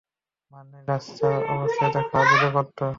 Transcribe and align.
মানে 0.51 0.77
রাস্তার 0.87 1.33
অবস্থা 1.53 1.83
এত 1.89 1.97
খারাপ, 2.09 2.29
এত 2.35 2.45
গর্ত! 2.55 2.79